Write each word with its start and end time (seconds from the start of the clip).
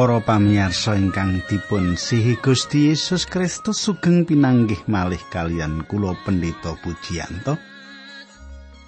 Para 0.00 0.16
pamirsa 0.16 0.96
ingkang 0.96 1.44
dipun 1.44 1.92
sihi 1.92 2.40
Gusti 2.40 2.88
Yesus 2.88 3.28
Kristus 3.28 3.84
sugeng 3.84 4.24
pinanggih 4.24 4.80
malih 4.88 5.20
kalian 5.28 5.84
kula 5.84 6.16
pendeta 6.24 6.72
Pujiyanto. 6.80 7.60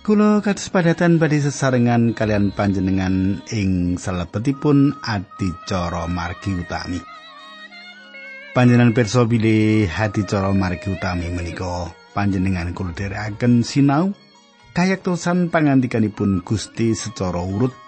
Kula 0.00 0.40
kados 0.40 0.72
padatan 0.72 1.20
badhe 1.20 1.44
sesarengan 1.44 2.16
kalian 2.16 2.48
panjenengan 2.56 3.44
ing 3.52 4.00
salebetipun 4.00 5.04
adicara 5.04 6.08
margi 6.08 6.56
utami. 6.56 6.96
Panjenengan 8.56 8.96
pirsa 8.96 9.28
bilih 9.28 9.92
adicara 9.92 10.48
margi 10.56 10.96
utami 10.96 11.28
menika 11.28 11.92
panjenengan 12.16 12.72
kula 12.72 12.96
dherekaken 12.96 13.60
sinau 13.60 14.16
kayektosan 14.72 15.52
pangandikanipun 15.52 16.40
Gusti 16.40 16.96
secara 16.96 17.44
urut 17.44 17.81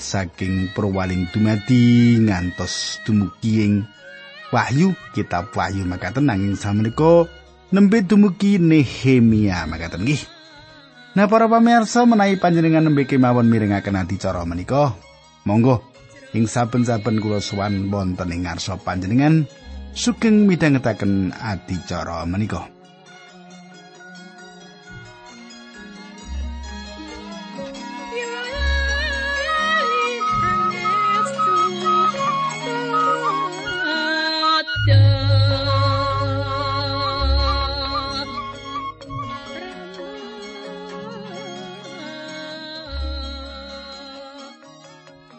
saking 0.00 0.72
perwaling 0.72 1.28
dumadi 1.30 2.16
ngantos 2.18 2.98
dumugi 3.04 3.62
ing 3.62 3.74
Wahyu 4.50 4.98
kitab 5.14 5.54
Wahyu 5.54 5.86
makaten 5.86 6.26
nanging 6.26 6.58
samenika 6.58 7.30
nembe 7.70 8.02
dumugi 8.02 8.58
Nehemia 8.58 9.62
makaten 9.70 10.02
nggih. 10.02 10.26
Nah 11.14 11.30
para 11.30 11.46
pamirsa 11.46 12.02
menawi 12.08 12.40
panjenengan 12.40 12.82
nembe 12.88 13.06
kemawon 13.06 13.46
mirengaken 13.46 13.98
adicara 13.98 14.42
menika, 14.42 14.94
monggo 15.46 15.86
ing 16.34 16.46
saben-saben 16.50 17.18
kula 17.22 17.38
sowan 17.38 17.90
wonten 17.90 18.30
ing 18.34 18.46
ngarsa 18.46 18.78
panjenengan 18.82 19.46
sugeng 19.94 20.46
midhangetaken 20.46 21.34
adicara 21.34 22.26
menika. 22.26 22.79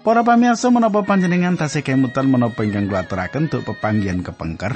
Para 0.01 0.25
pamirsa 0.25 0.73
menapa 0.73 1.05
panjenengan 1.05 1.53
tasih 1.53 1.85
kemutan 1.85 2.25
menapa 2.25 2.65
ingkang 2.65 2.89
kula 2.89 3.05
aturaken 3.05 3.45
untuk 3.45 3.69
pepanggihan 3.69 4.25
kepengker. 4.25 4.73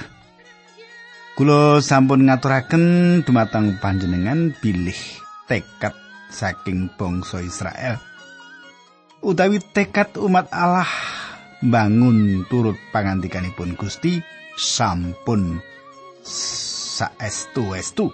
Kula 1.33 1.81
sampun 1.81 2.29
ngaturaken 2.29 3.25
dumateng 3.25 3.81
panjenengan 3.81 4.53
bilih 4.61 4.93
tekad 5.49 5.97
saking 6.29 6.93
bangsa 6.93 7.41
Israel. 7.41 7.97
Utawi 9.25 9.57
tekad 9.73 10.13
umat 10.21 10.45
Allah 10.53 10.85
bangun 11.57 12.45
turut 12.45 12.77
pangantikanipun 12.93 13.73
Gusti 13.73 14.21
sampun 14.53 15.57
saestu-estu. 16.21 18.13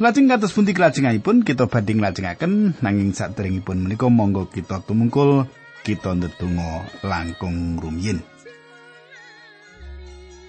Lajeng 0.00 0.24
kados 0.24 0.56
pundi 0.56 0.72
kelajenganipun 0.72 1.44
kita 1.44 1.68
banding 1.68 2.00
lajengaken 2.00 2.80
nanging 2.80 3.12
saderengipun 3.12 3.84
menika 3.84 4.08
monggo 4.08 4.48
kita 4.48 4.80
tumungkul 4.80 5.44
kita 5.86 6.18
ndedonga 6.18 6.90
langkung 7.06 7.78
rumiyin. 7.78 8.18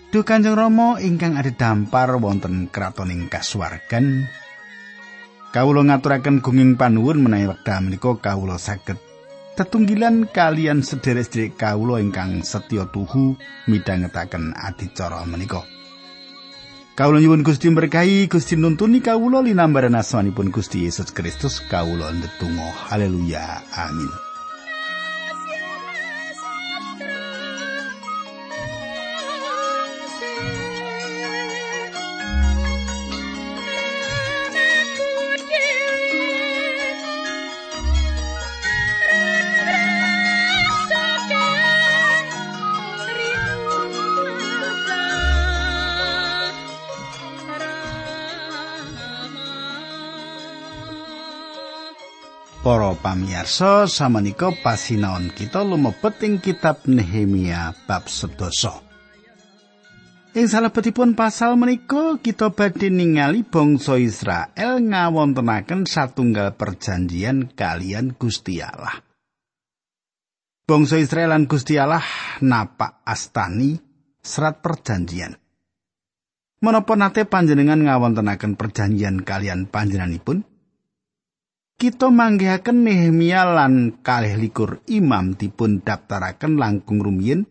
Duh 0.10 0.26
Kanjeng 0.26 0.58
Rama 0.58 0.98
ingkang 0.98 1.38
ada 1.38 1.54
dampar 1.54 2.18
wonten 2.18 2.74
kratoning 2.74 3.30
kasuwargan. 3.30 4.26
Kawula 5.54 5.86
ngaturaken 5.86 6.42
gunging 6.42 6.74
panuwun 6.74 7.22
menawi 7.22 7.54
wekdal 7.54 7.86
menika 7.86 8.18
kawula 8.18 8.58
saged 8.58 8.98
tetunggilan 9.58 10.30
kalian 10.30 10.86
sederek-sederek 10.86 11.58
kawula 11.58 11.98
ingkang 11.98 12.46
setya 12.46 12.86
tuhu 12.94 13.34
midhangetaken 13.66 14.54
adicara 14.54 15.26
menika. 15.26 15.66
Kawula 16.94 17.22
nyuwun 17.22 17.42
Gusti 17.42 17.70
berkahi, 17.74 18.30
Gusti 18.30 18.54
nuntuni 18.58 19.02
kawula 19.02 19.42
linambaran 19.42 19.98
asmanipun 19.98 20.54
Gusti 20.54 20.86
Yesus 20.86 21.10
Kristus 21.10 21.62
kawula 21.66 22.14
ndedonga. 22.14 22.70
Haleluya. 22.90 23.66
Amin. 23.74 24.27
Para 52.88 53.04
pamirsa 53.04 53.84
samenika 53.84 54.48
pasinaon 54.64 55.36
kita 55.36 55.60
lumebet 55.60 56.24
ing 56.24 56.40
kitab 56.40 56.88
Nehemia 56.88 57.76
bab 57.84 58.08
sedasa. 58.08 58.80
Ing 60.32 60.48
salebetipun 60.48 61.12
pasal 61.12 61.60
menika 61.60 62.16
kita 62.16 62.48
badhe 62.56 62.88
ningali 62.88 63.44
bangsa 63.44 64.00
Israel 64.00 64.80
ngawontenaken 64.80 65.84
satunggal 65.84 66.56
perjanjian 66.56 67.52
kalian 67.52 68.16
Gusti 68.16 68.64
Allah. 68.64 69.04
Bangsa 70.64 70.96
Israel 70.96 71.36
lan 71.36 71.44
Gusti 71.44 71.76
Allah 71.76 72.08
napak 72.40 73.04
astani 73.04 73.76
serat 74.24 74.64
perjanjian. 74.64 75.36
Menapa 76.64 76.96
nate 76.96 77.28
panjenengan 77.28 77.84
ngawontenaken 77.84 78.56
perjanjian 78.56 79.28
kalian 79.28 79.68
panjenenganipun? 79.68 80.56
Kita 81.78 82.10
manggihaken 82.10 82.90
Nehemia 82.90 83.46
lan 83.46 84.02
kalih 84.02 84.34
likur 84.34 84.82
imam 84.90 85.38
dipun 85.38 85.86
daftaraken 85.86 86.58
langkung 86.58 86.98
rumiyin. 86.98 87.46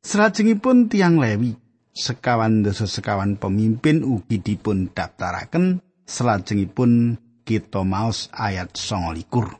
Salajengipun 0.00 0.88
tiang 0.88 1.20
Lewi, 1.20 1.60
sekawan 1.92 2.64
dosa 2.64 2.88
sekawan 2.88 3.36
pemimpin 3.36 4.00
ugi 4.00 4.40
dipun 4.40 4.88
daftaraken. 4.88 5.84
Salajengipun 6.08 7.20
kita 7.44 7.84
maos 7.84 8.32
ayat 8.32 8.80
song 8.80 9.12
likur. 9.12 9.52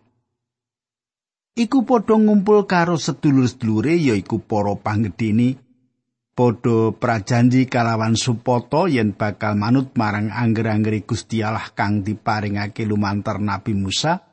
Iku 1.61 1.85
padha 1.85 2.17
ngumpul 2.17 2.65
karo 2.65 2.97
sedulur-sedulure 2.97 4.01
yaiku 4.01 4.41
para 4.41 4.81
panggedeni 4.81 5.61
padha 6.41 6.97
prajanji 6.97 7.69
kalawan 7.69 8.17
supoto 8.17 8.89
yen 8.89 9.13
bakal 9.13 9.61
manut 9.61 9.93
marang 9.93 10.33
angger-anggere 10.33 11.05
Gusti 11.05 11.45
Allah 11.45 11.69
kang 11.77 12.01
diparingake 12.01 12.89
lumantar 12.89 13.45
Nabi 13.45 13.77
Musa 13.77 14.25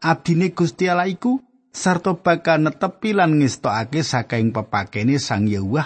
abdine 0.00 0.56
Gusti 0.56 0.88
Allah 0.88 1.04
iku 1.12 1.36
sarta 1.68 2.16
bakal 2.16 2.64
netepi 2.64 3.12
lan 3.12 3.36
ngestokake 3.36 4.00
saking 4.00 4.56
pepakene 4.56 5.20
Sang 5.20 5.44
Yahweh 5.44 5.84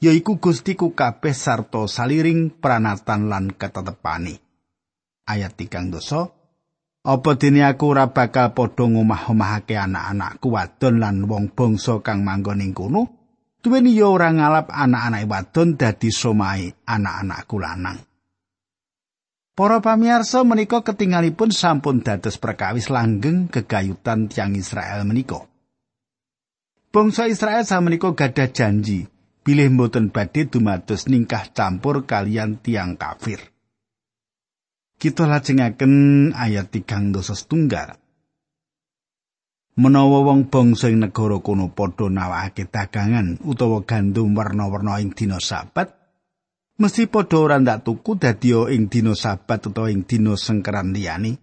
yaiku 0.00 0.40
Gusti 0.40 0.72
ku 0.72 0.96
kabeh 0.96 1.36
sarta 1.36 1.84
saliring 1.84 2.56
pranatan 2.56 3.28
lan 3.28 3.52
ketetepane. 3.52 4.40
Ayat 5.28 5.52
3 5.52 5.92
dosa 5.92 6.32
Apa 7.04 7.36
dene 7.36 7.60
aku 7.68 7.92
ora 7.92 8.08
bakal 8.08 8.56
padha 8.56 8.88
ngomah-omahake 8.88 9.76
anak-anakku 9.76 10.48
wadon 10.48 10.96
lan 10.96 11.28
wong 11.28 11.52
bangsa 11.52 12.00
kang 12.00 12.24
manggon 12.24 12.64
ing 12.64 12.72
kono 12.72 13.19
duweni 13.60 13.96
ya 13.96 14.08
ora 14.08 14.32
ngalap 14.32 14.72
anak-anak 14.72 15.24
wadon 15.28 15.76
dadi 15.76 16.08
somahe 16.08 16.72
anak-anakku 16.84 17.56
lanang. 17.60 18.00
Para 19.54 19.84
pamirsa 19.84 20.40
menika 20.40 20.80
ketinggalipun 20.80 21.52
sampun 21.52 22.00
dados 22.00 22.40
perkawis 22.40 22.88
langgeng 22.88 23.52
gegayutan 23.52 24.32
tiang 24.32 24.56
Israel 24.56 25.04
menika. 25.04 25.44
Bangsa 26.90 27.28
Israel 27.28 27.62
menika 27.84 28.16
gadah 28.16 28.48
janji 28.50 29.04
bilih 29.44 29.68
mboten 29.76 30.08
badhe 30.10 30.48
dumados 30.48 31.06
ningkah 31.12 31.52
campur 31.52 32.08
kalian 32.08 32.58
tiang 32.64 32.96
kafir. 32.96 33.40
Kita 35.00 35.24
lajengaken 35.24 35.92
ayat 36.36 36.68
3 36.72 37.08
dosa 37.08 37.32
setunggal. 37.32 37.96
Menawa 39.80 40.20
wong 40.28 40.52
bangsa 40.52 40.92
ing 40.92 41.00
negara 41.00 41.40
kono 41.40 41.72
padha 41.72 42.12
nawakake 42.12 42.68
dagangan 42.68 43.40
utawa 43.40 43.80
gandum 43.88 44.36
warna-warna 44.36 45.00
ing 45.00 45.16
dina 45.16 45.40
sabat 45.40 45.88
mesti 46.76 47.08
padha 47.08 47.40
ora 47.40 47.56
ndak 47.56 47.88
tuku 47.88 48.20
dadi 48.20 48.52
ing 48.52 48.92
dina 48.92 49.16
sabat 49.16 49.72
utawa 49.72 49.88
ing 49.88 50.04
dina 50.04 50.36
sengkeran 50.36 50.92
liyane. 50.92 51.40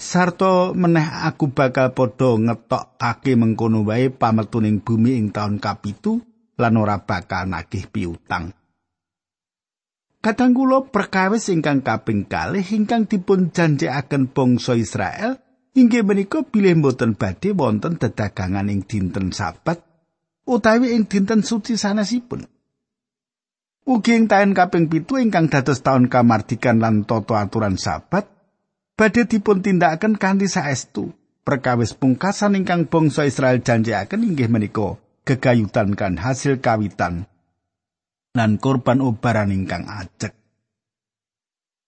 Sarta 0.00 0.72
meneh 0.72 1.04
aku 1.28 1.52
bakal 1.52 1.92
padha 1.96 2.36
ngetokake 2.36 3.36
mengkono 3.36 3.84
wae 3.88 4.12
pametuning 4.12 4.80
bumi 4.84 5.16
ing 5.16 5.32
taun 5.32 5.56
kapitu 5.56 6.20
lan 6.60 6.76
ora 6.76 7.00
bakal 7.04 7.48
nagih 7.48 7.88
piutang. 7.88 8.52
Kadang 10.20 10.52
kula 10.52 10.84
perkawis 10.92 11.48
ingkang 11.48 11.80
kaping 11.80 12.28
kalih 12.28 12.64
ingkang 12.64 13.08
dipun 13.08 13.56
janjekaken 13.56 14.28
bangsa 14.36 14.76
Israel 14.76 15.40
inggih 15.74 16.02
menika 16.02 16.42
bilih 16.42 16.78
mboten 16.82 17.14
badhe 17.14 17.54
wonten 17.54 17.98
dedagangan 17.98 18.70
ing 18.72 18.82
dinten 18.86 19.30
sabat 19.30 19.78
utawi 20.46 20.94
ing 20.96 21.06
dinten 21.06 21.46
suci 21.46 21.78
sanesipun. 21.78 22.42
Ugi 23.86 24.12
ing 24.14 24.26
taun 24.30 24.52
kaping 24.52 24.86
pitu 24.90 25.16
ingkang 25.18 25.48
dados 25.48 25.80
taun 25.82 26.06
kamardikan 26.10 26.78
lan 26.78 27.06
tata 27.06 27.42
aturan 27.42 27.80
sabat 27.80 28.28
badhe 28.98 29.24
dipun 29.26 29.62
tindakaken 29.62 30.18
kanthi 30.18 30.50
saestu. 30.50 31.14
Perkawis 31.40 31.96
pungkasan 31.96 32.52
ingkang 32.52 32.84
bangsa 32.86 33.24
Israel 33.24 33.64
janjiaken 33.64 34.28
inggih 34.28 34.52
menika 34.52 35.00
gegayutan 35.24 35.96
kan 35.96 36.20
hasil 36.20 36.60
kawitan 36.60 37.24
lan 38.36 38.60
korban 38.60 39.00
obaran 39.00 39.50
ingkang 39.50 39.88
ajek. 39.88 40.36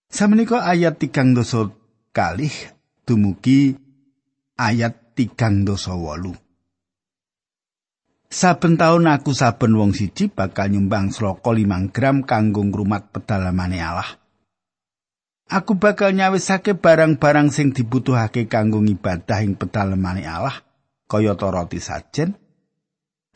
Samenika 0.09 0.65
ayat 0.65 0.99
tigang 0.99 1.37
dosa 1.37 1.69
kalih 2.17 2.53
dumugi 3.03 3.75
ayat 4.57 5.17
tigang 5.19 5.67
dosa 5.67 5.95
wolu. 5.95 6.33
Saben 8.33 8.81
taun 8.81 9.05
aku 9.13 9.37
saben 9.37 9.77
wong 9.77 9.93
siji 9.93 10.33
bakal 10.33 10.73
nyumbang 10.73 11.13
sloka 11.13 11.53
limang 11.53 11.93
gram 11.93 12.25
kanggo 12.25 12.65
ngrumat 12.65 13.13
pedalamane 13.13 13.77
Allah. 13.77 14.09
Aku 15.53 15.77
bakal 15.77 16.17
nyawisake 16.17 16.73
barang-barang 16.81 17.53
sing 17.53 17.77
dibutuhake 17.77 18.49
kanggo 18.49 18.81
ngibadah 18.81 19.45
ing 19.45 19.61
pedalamane 19.61 20.25
Allah, 20.25 20.65
kaya 21.05 21.37
roti 21.37 21.77
sajen, 21.77 22.41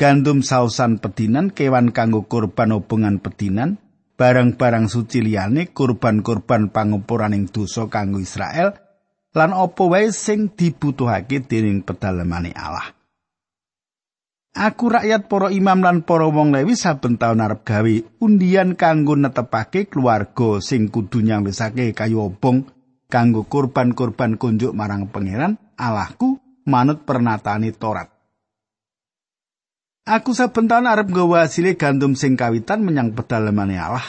gandum 0.01 0.41
sausan 0.41 0.97
pedinan, 0.97 1.53
kewan 1.53 1.93
kanggo 1.93 2.25
kurban 2.25 2.73
hubungan 2.73 3.21
pedinan, 3.21 3.77
barang-barang 4.17 4.89
suci 4.89 5.21
liyane, 5.21 5.77
kurban-kurban 5.77 6.73
pangupuraning 6.73 7.53
dosa 7.53 7.85
kanggo 7.93 8.17
Israel, 8.17 8.86
lan 9.37 9.53
apa 9.53 9.83
wae 9.85 10.09
sing 10.17 10.49
dibutuhake 10.49 11.45
dening 11.45 11.85
pedalamane 11.85 12.57
Allah. 12.57 12.97
Aku 14.57 14.89
rakyat 14.89 15.29
para 15.29 15.53
imam 15.53 15.85
lan 15.85 16.01
para 16.01 16.33
wong 16.33 16.57
Lewi 16.57 16.81
saben 16.81 17.21
taun 17.21 17.45
arep 17.45 17.61
gawe 17.61 18.25
undian 18.25 18.73
kanggo 18.73 19.13
netepake 19.13 19.93
keluarga 19.93 20.65
sing 20.65 20.89
kudu 20.89 21.21
nyambesake 21.21 21.93
kayu 21.93 22.25
obong 22.25 22.65
kanggo 23.13 23.45
kurban-kurban 23.45 24.41
kunjuk 24.41 24.73
marang 24.73 25.13
pangeran 25.13 25.61
Allahku 25.77 26.41
manut 26.65 27.05
pernatane 27.05 27.77
Torat. 27.77 28.09
Aku 30.09 30.33
saben 30.33 30.73
taun 30.73 30.89
arep 30.89 31.13
nggawa 31.13 31.45
hasil 31.45 31.77
gandum 31.77 32.17
sing 32.17 32.41
kawitan 32.41 32.81
menyang 32.81 33.13
pedalemane 33.13 33.77
Allah. 33.77 34.09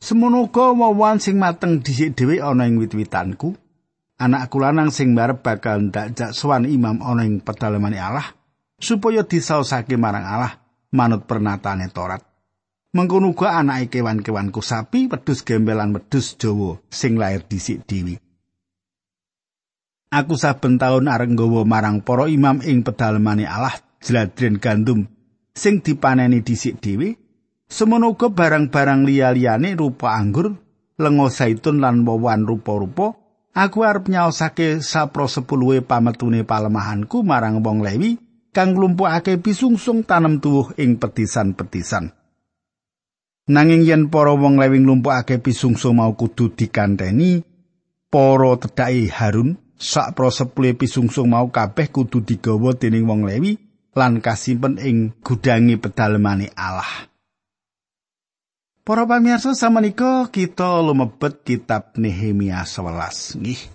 Semono 0.00 0.48
uga 0.48 0.72
wawan 0.72 1.18
sing 1.20 1.36
mateng 1.42 1.82
dhisik 1.84 2.16
dhewe 2.16 2.40
ana 2.40 2.64
ing 2.70 2.80
wit-witanku. 2.80 3.52
Anakku 4.20 4.60
lanang 4.60 4.92
sing 4.92 5.16
barep 5.16 5.40
bakal 5.40 5.88
ndak 5.88 6.12
jak 6.12 6.30
sowan 6.36 6.68
imam 6.68 7.00
ana 7.00 7.24
ing 7.24 7.40
pedalemane 7.40 7.96
Allah. 7.96 8.36
supaya 8.80 9.22
disaosake 9.22 9.94
marang 10.00 10.24
Allah 10.24 10.56
manut 10.90 11.28
pernatane 11.28 11.92
Torat. 11.92 12.24
Mengkono 12.90 13.30
uga 13.30 13.54
anake 13.54 14.02
kewan-kewanku 14.02 14.58
sapi, 14.58 15.06
wedhus 15.06 15.46
gembelan 15.46 15.94
wedhus 15.94 16.34
Jawa 16.34 16.82
sing 16.90 17.14
lair 17.14 17.46
dhisik 17.46 17.86
dewi. 17.86 18.18
Aku 20.10 20.34
saben 20.34 20.74
taun 20.74 21.06
areng 21.06 21.38
nggawa 21.38 21.62
marang 21.62 22.02
para 22.02 22.26
imam 22.26 22.58
ing 22.66 22.82
pedalemane 22.82 23.46
Allah 23.46 23.78
jladren 24.02 24.58
gandum 24.58 25.06
sing 25.54 25.78
dipaneni 25.78 26.42
dhisik 26.42 26.82
dhewe. 26.82 27.14
Semono 27.70 28.18
uga 28.18 28.26
barang-barang 28.34 29.06
liya-liyane 29.06 29.78
rupa 29.78 30.18
anggur, 30.18 30.50
lenga 30.98 31.30
zaitun 31.30 31.78
lan 31.78 32.02
wawan 32.02 32.42
rupa-rupa. 32.42 33.14
Aku 33.50 33.82
arep 33.82 34.06
nyaosake 34.06 34.78
sapro 34.78 35.26
sepuluhe 35.26 35.82
pametune 35.82 36.46
palemahanku 36.46 37.26
marang 37.26 37.58
wong 37.58 37.82
Lewi 37.82 38.14
kang 38.54 38.74
nglumpukake 38.74 39.38
pisungsung 39.42 40.06
tanem 40.06 40.38
tuwuh 40.38 40.74
ing 40.78 40.98
petisan-petisan. 40.98 42.14
Nanging 43.50 43.82
yen 43.82 44.02
para 44.06 44.30
wong 44.30 44.62
lewi 44.62 44.78
nglumpukake 44.78 45.42
pisungsung 45.42 45.98
mau 45.98 46.14
kudu 46.14 46.54
dikanteni, 46.54 47.42
para 48.06 48.54
tedhake 48.62 49.10
Harun 49.10 49.58
sak 49.74 50.14
prosepule 50.14 50.78
pisungsung 50.78 51.34
mau 51.34 51.50
kabeh 51.50 51.90
kudu 51.90 52.22
digawa 52.22 52.78
dening 52.78 53.10
wong 53.10 53.26
lewi 53.26 53.58
lan 53.98 54.22
kasimpen 54.22 54.78
ing 54.78 55.18
gudangi 55.26 55.74
pedalemane 55.82 56.54
Allah. 56.54 57.09
Para 58.90 59.06
pamirsa 59.06 59.54
samenika 59.54 60.26
kita 60.34 60.82
lumebet 60.82 61.46
kitab 61.46 61.94
Nehemia 61.94 62.66
11 62.66 63.38
nggih. 63.38 63.70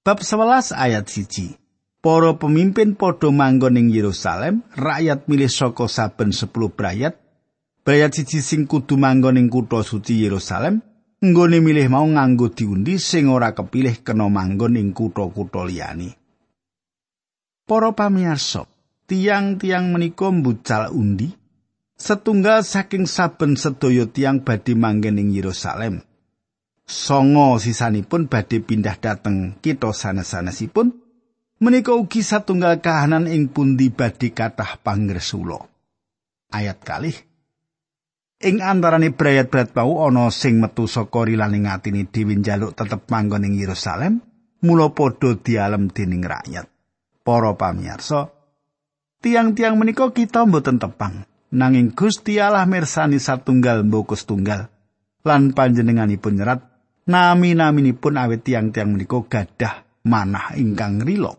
Bab 0.00 0.24
11 0.24 0.72
ayat 0.72 1.04
1. 1.04 2.00
Para 2.00 2.32
pemimpin 2.32 2.96
padha 2.96 3.28
manggon 3.28 3.76
ing 3.76 3.92
Yerusalem, 3.92 4.64
rakyat 4.72 5.28
milih 5.28 5.52
saka 5.52 5.84
saben 5.84 6.32
10 6.32 6.48
brayat. 6.72 7.20
Brayat 7.84 8.16
siji 8.16 8.40
sing 8.40 8.64
kudu 8.64 8.96
manggon 8.96 9.36
ing 9.36 9.52
kutha 9.52 9.84
suci 9.84 10.24
Yerusalem, 10.24 10.80
nggone 11.20 11.60
milih 11.60 11.92
mau 11.92 12.08
nganggo 12.08 12.48
diundi 12.48 12.96
sing 12.96 13.28
ora 13.28 13.52
kepilih 13.52 14.00
kena 14.00 14.32
manggon 14.32 14.80
ing 14.80 14.96
kutha-kutha 14.96 15.68
liyane. 15.68 16.16
Para 17.68 17.92
pamirsa, 17.92 18.64
tiang-tiang 19.04 19.92
menika 19.92 20.32
mbucal 20.32 20.88
undi 20.96 21.36
setunggal 21.98 22.62
saking 22.62 23.04
saben 23.04 23.58
sedaya 23.58 24.06
tiang 24.06 24.46
badhe 24.46 24.78
manggen 24.78 25.18
ing 25.18 25.34
Yerusalem. 25.34 26.06
Songo 26.88 27.60
sisanipun 27.60 28.32
badhe 28.32 28.64
pindah 28.64 28.96
dateng 28.96 29.60
kita 29.60 29.92
sanes-sanesipun 29.92 31.08
Menika 31.58 31.90
ugi 31.90 32.22
satunggal 32.22 32.78
kahanan 32.78 33.26
ing 33.26 33.50
pundi 33.50 33.90
badhe 33.90 34.30
kathah 34.30 34.78
pangresula. 34.78 35.58
Ayat 36.54 36.78
kalih 36.86 37.18
Ing 38.38 38.62
antarane 38.62 39.10
brayat-brayat 39.10 39.74
mau 39.74 40.06
ana 40.06 40.30
sing 40.30 40.62
metu 40.62 40.86
saka 40.86 41.26
rilaning 41.26 41.66
atine 41.66 42.06
dhewe 42.06 42.38
njaluk 42.38 42.78
tetep 42.78 43.10
manggon 43.10 43.42
ing 43.42 43.58
Yerusalem, 43.58 44.22
mula 44.62 44.94
padha 44.94 45.34
dialem 45.34 45.90
dening 45.90 46.22
rakyat. 46.22 46.70
Para 47.26 47.58
pamirsa, 47.58 48.30
tiang-tiang 49.18 49.74
menika 49.74 50.14
kita 50.14 50.46
mboten 50.46 50.78
tepang, 50.78 51.26
nanging 51.52 51.96
Gusti 51.96 52.40
Allah 52.40 52.68
mirsani 52.68 53.16
satunggal 53.20 53.84
mbukus 53.84 54.24
tunggal 54.28 54.68
lan 55.24 55.52
panjenenganipun 55.56 56.40
nyerat 56.40 56.60
nami-naminipun 57.08 58.20
awet 58.20 58.44
tiang-tiang 58.44 58.92
menika 58.92 59.18
gadah 59.24 59.74
manah 60.04 60.56
ingkang 60.56 61.00
rila. 61.00 61.32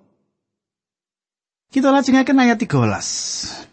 Kita 1.69 1.93
lajengaken 1.93 2.41
ayat 2.41 2.57
13. 2.57 3.69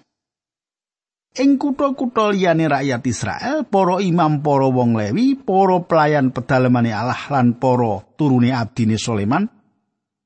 Ing 1.37 1.61
kutha-kutha 1.61 2.33
liyane 2.33 2.65
rakyat 2.65 3.05
Israel, 3.05 3.69
para 3.69 4.01
imam, 4.01 4.41
para 4.41 4.69
wong 4.73 4.97
Lewi, 4.97 5.37
para 5.37 5.85
pelayan 5.85 6.33
pedalemane 6.33 6.97
Allah 6.97 7.21
lan 7.29 7.61
para 7.61 8.01
turune 8.17 8.57
abdine 8.57 8.97
Sulaiman 8.97 9.45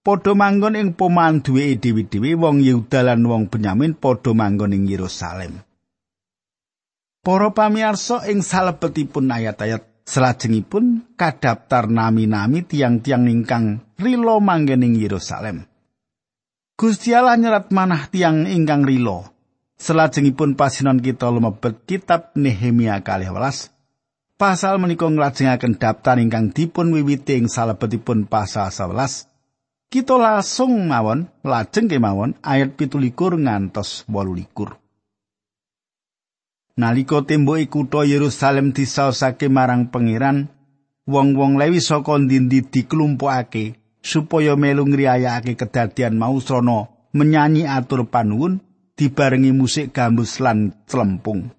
padha 0.01 0.33
manggon 0.33 0.79
ing 0.81 0.97
poman 0.97 1.45
duwe 1.45 1.77
dewi-dewi 1.77 2.33
wong 2.39 2.65
Yehuda 2.65 3.05
lan 3.05 3.27
wong 3.27 3.53
Benyamin 3.53 3.99
padha 3.99 4.33
manggon 4.33 4.73
ing 4.75 4.89
Yerusalem. 4.89 5.70
Para 7.21 7.53
pamirsa 7.53 8.25
ing 8.33 8.41
salebetipun 8.41 9.29
ayat-ayat 9.29 10.09
salajengipun 10.09 11.13
kadaptar 11.21 11.93
nami-nami 11.93 12.65
tiang-tiang 12.65 13.29
ingkang 13.29 13.93
rilo 14.01 14.41
manggen 14.41 14.81
ing 14.81 14.97
Yerusalem. 14.97 15.69
Gusti 16.81 17.13
Allah 17.13 17.37
nyerat 17.37 17.69
manah 17.77 18.09
tiang 18.09 18.49
ingkang 18.49 18.89
rilo. 18.89 19.29
Selajengipun 19.77 20.57
pasinon 20.57 21.05
kita 21.05 21.29
lumebet 21.29 21.85
kitab 21.85 22.33
Nehemia 22.41 23.05
kalih 23.05 23.37
welas. 23.37 23.69
Pasal 24.41 24.81
menika 24.81 25.05
nglajengaken 25.05 25.77
daftar 25.77 26.17
ingkang 26.17 26.57
dipun 26.57 26.89
wiwiti 26.89 27.37
ing 27.37 27.53
salebetipun 27.53 28.33
pasal 28.33 28.73
11. 28.73 29.29
Kita 29.93 30.17
langsung 30.17 30.89
mawon, 30.89 31.29
lajeng 31.45 31.85
kemawon 31.85 32.41
ayat 32.41 32.81
17 32.81 33.13
ngantos 33.13 34.09
18. 34.09 34.81
Nalika 36.79 37.27
tembok 37.27 37.67
kutha 37.67 38.07
Yerusalem 38.07 38.71
disaosake 38.71 39.51
marang 39.51 39.91
pangeran, 39.91 40.47
wong-wong 41.11 41.59
Lewi 41.59 41.83
saka 41.83 42.15
ndi-ndi 42.19 42.71
diklumpukake 42.71 43.75
supaya 44.01 44.55
melu 44.57 44.87
ngriyayake 44.87 45.59
kedadian 45.59 46.17
mau 46.17 46.39
srana 46.39 46.89
menyanyi 47.13 47.67
atur 47.67 48.07
panuwun 48.07 48.63
dibarengi 48.95 49.51
musik 49.51 49.91
gambus 49.93 50.39
lan 50.39 50.73
celempung. 50.87 51.51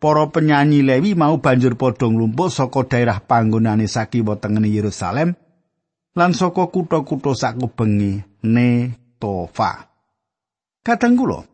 Para 0.00 0.26
penyanyi 0.32 0.80
Lewi 0.80 1.12
mau 1.12 1.38
banjur 1.38 1.76
padha 1.76 2.08
nglumpuk 2.08 2.48
saka 2.48 2.88
daerah 2.88 3.20
panggonane 3.20 3.84
sakiwa 3.84 4.40
tengene 4.40 4.72
Yerusalem 4.72 5.36
lan 6.16 6.32
saka 6.32 6.72
kutha-kutha 6.72 7.36
sakubenge 7.36 8.24
Netofa. 8.40 9.92
Kadang 10.80 11.20
kula 11.20 11.44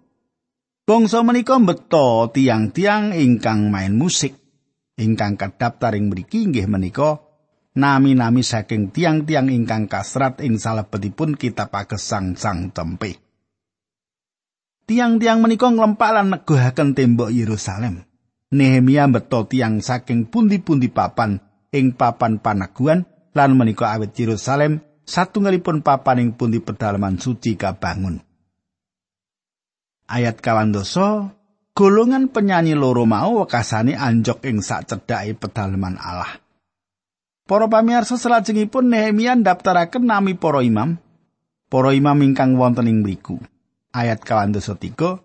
bangsa 0.87 1.27
menika 1.27 1.59
mbeta 1.59 2.31
tiang-tiang 2.31 3.11
ingkang 3.11 3.75
main 3.75 3.99
musik 3.99 4.39
ingkang 4.95 5.35
kadaptar 5.35 5.99
ing 5.99 6.07
mriki 6.07 6.47
inggih 6.47 6.71
menika 6.71 7.27
nami-nami 7.75 8.47
saking 8.47 8.95
tiang-tiang 8.95 9.51
ingkang 9.51 9.91
kasrat 9.91 10.39
ing 10.47 10.63
salebetipun 10.63 11.35
kitab 11.35 11.75
pagesang 11.75 12.39
sang 12.39 12.71
tempe. 12.71 13.19
Tiang-tiang 14.87 15.43
menika 15.43 15.69
nglempak 15.69 16.11
lan 16.15 16.31
negohaken 16.31 16.95
tembok 16.95 17.35
Yerusalem. 17.35 18.07
Nehemia 18.55 19.11
beto 19.11 19.43
tiang 19.51 19.83
saking 19.83 20.31
pundi-pundi 20.31 20.87
papan 20.87 21.43
ing 21.75 21.99
papan 21.99 22.39
panaguan 22.39 23.03
lan 23.35 23.59
menika 23.59 23.91
awit 23.91 24.15
Yerusalem 24.15 24.79
satunggalipun 25.03 25.83
papan 25.83 26.23
ing 26.23 26.31
pundi 26.39 26.63
pedalaman 26.63 27.19
suci 27.19 27.59
kabangun. 27.59 28.26
Ayat 30.07 30.39
kawan 30.39 30.71
doso, 30.71 31.35
golongan 31.75 32.31
penyanyi 32.31 32.79
loro 32.79 33.05
mau 33.07 33.43
wekasane 33.43 33.99
anjok 33.99 34.47
ing 34.47 34.63
sak 34.63 34.87
cedhake 34.87 35.35
pedalaman 35.35 35.99
Allah. 35.99 36.39
Para 37.47 37.67
pamirsa 37.67 38.19
salajengipun 38.19 38.91
Nehemia 38.91 39.35
ndaftaraken 39.35 40.07
nami 40.07 40.35
para 40.35 40.63
imam, 40.63 40.99
para 41.71 41.91
imam 41.95 42.19
ingkang 42.23 42.59
wonten 42.59 42.91
ing 42.91 43.03
mriku. 43.03 43.39
ayat 43.97 44.21
kawan 44.21 44.53
dosa 44.53 44.77
tiga 44.77 45.25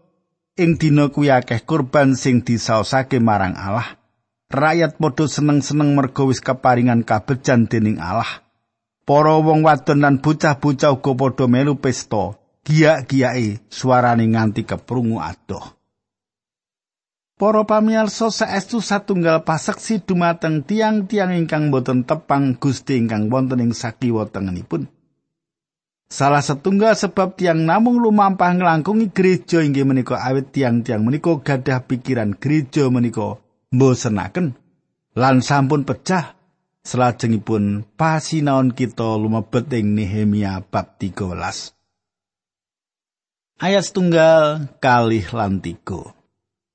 ing 0.55 0.79
dina 0.79 1.11
kuwi 1.11 1.27
akeh 1.27 1.67
kurban 1.67 2.15
sing 2.15 2.39
disaosake 2.47 3.19
marang 3.19 3.59
Allah 3.59 3.99
rakyat 4.47 4.95
padha 4.95 5.27
seneng-seneng 5.27 5.91
merga 5.91 6.23
wis 6.23 6.39
keparingan 6.39 7.03
kabejan 7.03 7.67
dening 7.67 7.99
Allah 7.99 8.47
para 9.03 9.35
wong 9.43 9.67
wadon 9.67 9.99
lan 9.99 10.23
bocah-bocah 10.23 10.95
uga 10.95 11.11
padha 11.19 11.45
melu 11.51 11.75
pesta 11.75 12.39
giyak-giyake 12.61 13.65
suarane 13.69 14.25
nganti 14.29 14.63
keprungu 14.65 15.17
adoh. 15.17 15.81
Para 17.41 17.65
pamirsa 17.65 18.29
saestu 18.29 18.85
satunggal 18.85 19.41
paseksi 19.41 19.97
dumateng 20.05 20.61
tiang-tiang 20.61 21.33
ingkang 21.33 21.73
boten 21.73 22.05
tepang 22.05 22.53
Gusti 22.53 23.01
ingkang 23.01 23.33
wonten 23.33 23.65
ing 23.65 23.73
sakiwa 23.73 24.29
tengenipun. 24.29 24.85
Salah 26.05 26.45
setunggal 26.45 26.93
sebab 26.93 27.39
tiang 27.39 27.65
namung 27.65 27.97
lumampah 27.97 28.53
nglangkungi 28.53 29.09
gereja 29.09 29.65
inggih 29.65 29.89
menika 29.89 30.21
awit 30.21 30.53
tiang-tiang 30.53 31.01
menika 31.01 31.33
gadah 31.41 31.81
pikiran 31.89 32.37
gereja 32.37 32.85
menika 32.93 33.41
mbosenaken. 33.73 34.53
Lan 35.17 35.41
sampun 35.41 35.81
pecah 35.81 36.37
selajengipun 36.85 37.89
pasinaon 37.97 38.69
kita 38.77 39.17
lumebet 39.17 39.65
ing 39.73 39.97
Nehemia 39.97 40.61
bab 40.61 41.01
13 41.01 41.80
ayat 43.61 43.85
setunggal 43.85 44.67
kalih 44.81 45.23
lan 45.31 45.61
tiga 45.61 46.17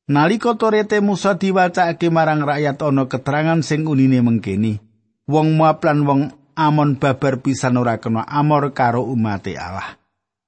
nalika 0.06 0.54
torete 0.54 1.02
Musa 1.02 1.34
diwacake 1.34 2.08
marang 2.14 2.46
rakyat 2.46 2.78
ana 2.86 3.10
keterangan 3.10 3.60
sing 3.60 3.84
unine 3.90 4.22
mengkeni 4.22 4.78
wong 5.26 5.58
Moab 5.58 5.82
lan 5.82 6.06
wong 6.06 6.22
Amon 6.56 6.96
babar 6.96 7.44
pisan 7.44 7.76
ora 7.76 8.00
kena 8.00 8.24
amor 8.24 8.72
karo 8.72 9.04
umat 9.12 9.44
Allah. 9.60 10.00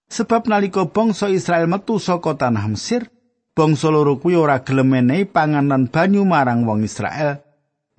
Sebab 0.08 0.48
nalika 0.48 0.88
bangsa 0.88 1.28
Israel 1.28 1.68
metu 1.68 2.00
saka 2.00 2.32
tanah 2.32 2.64
Mesir, 2.64 3.12
bangsa 3.52 3.92
loro 3.92 4.16
kuwi 4.16 4.32
ora 4.32 4.64
gelem 4.64 4.88
menehi 4.88 5.28
panganan 5.28 5.92
banyu 5.92 6.24
marang 6.24 6.64
wong 6.64 6.80
Israel, 6.80 7.44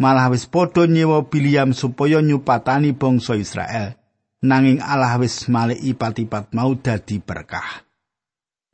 malah 0.01 0.34
wis 0.34 0.50
padha 0.50 0.89
nyewa 0.89 1.29
Biliam 1.29 1.69
supaya 1.69 2.17
nyupatani 2.17 2.98
bangsa 2.98 3.38
Israel. 3.38 3.93
Nanging 4.41 4.81
Allah 4.81 5.22
wis 5.22 5.46
malih 5.46 5.77
ipat-ipat 5.77 6.50
mau 6.58 6.74
dadi 6.74 7.22
berkah. 7.22 7.88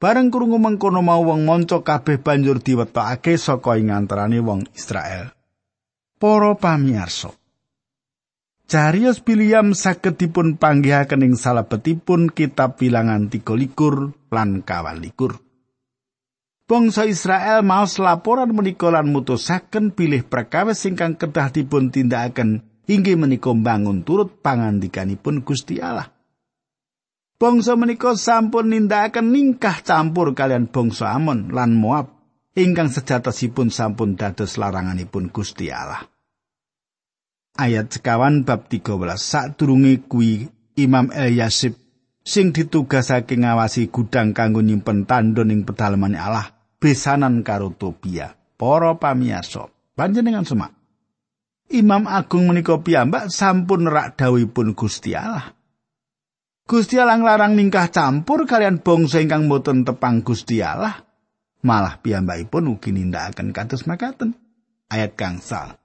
Bareng 0.06 0.30
krungu 0.30 0.62
mengkono 0.62 1.02
mau 1.02 1.18
wong 1.26 1.50
monco 1.50 1.82
kabeh 1.82 2.22
banjur 2.22 2.62
diwetokake 2.62 3.42
saka 3.42 3.74
ing 3.74 3.90
antarané 3.90 4.38
wong 4.38 4.70
Israel. 4.78 5.34
Para 6.22 6.54
pamirsa, 6.54 7.34
Carios 8.70 9.26
Biliam 9.26 9.74
saged 9.74 10.22
dipun 10.22 10.62
panggihaken 10.62 11.26
ing 11.26 11.34
salebetipun 11.34 12.30
kitab 12.30 12.78
bilangan 12.78 13.34
13 13.34 14.30
lan 14.30 14.62
kawan 14.62 15.02
likur. 15.02 15.42
Bangsa 16.70 17.10
Israel 17.10 17.66
maos 17.66 17.98
laporan 17.98 18.54
menika 18.54 18.94
lan 18.94 19.10
mutusaken 19.10 19.90
pilih 19.90 20.22
perkawis 20.22 20.86
ingkang 20.86 21.18
kedah 21.18 21.50
dipun 21.50 21.90
tindakaken 21.90 22.62
inggih 22.86 23.18
menika 23.18 23.50
bangun 23.58 24.06
turut 24.06 24.38
pangandikanipun 24.46 25.42
Gusti 25.42 25.82
Allah. 25.82 26.15
Bangsa 27.36 27.75
menika 27.75 28.15
sampun 28.15 28.72
nindakaken 28.72 29.36
ningkah 29.36 29.84
campur 29.84 30.32
kalian 30.32 30.72
bangsa 30.72 31.12
Amon 31.12 31.51
lan 31.51 31.75
Moab. 31.75 32.15
Ingkang 32.56 32.88
sejatosipun 32.88 33.68
sampun 33.68 34.15
dados 34.15 34.56
laranganipun 34.56 35.27
Gusti 35.27 35.68
Allah. 35.68 36.08
ayat 37.56 37.88
sekawan 37.88 38.44
bab 38.44 38.68
13 38.68 39.15
sadurunge 39.15 40.04
kuwi 40.06 40.51
Imam 40.75 41.08
Elyasib 41.15 41.80
sing 42.20 42.51
ditugasake 42.51 43.39
ngawasi 43.39 43.88
gudang 43.88 44.36
kanggo 44.36 44.60
nyimpen 44.60 45.08
tandon 45.08 45.56
ing 45.56 45.63
pedalemane 45.63 46.20
Allah 46.20 46.51
besanan 46.84 47.42
karo 47.48 47.72
Tobia 47.72 48.36
para 48.60 49.00
pamiyarsa. 49.00 49.72
Panjenengan 49.96 50.44
semak. 50.44 50.75
Imam 51.72 52.04
Agung 52.12 52.51
menika 52.51 52.75
piyambak 52.84 53.32
sampun 53.32 53.88
rak 53.88 54.20
dawuhipun 54.20 54.75
Gusti 54.75 55.15
Allah 55.15 55.55
Gusti 56.66 56.98
Allah 56.98 57.22
nglarang 57.22 57.54
ningkah 57.54 57.94
campur 57.94 58.50
kalian 58.50 58.82
bangsa 58.82 59.22
ingkang 59.22 59.46
boten 59.46 59.86
tepang 59.86 60.26
Gusti 60.26 60.66
Allah. 60.66 60.98
Malah 61.62 62.02
piyambakipun 62.02 62.74
ugi 62.74 62.90
nindakaken 62.90 63.54
kados 63.54 63.86
makaten 63.86 64.34
ayat 64.90 65.14
gangsal. 65.14 65.78